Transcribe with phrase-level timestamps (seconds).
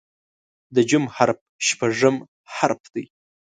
[0.75, 2.15] د "ج" حرف شپږم
[2.55, 3.05] حرف دی.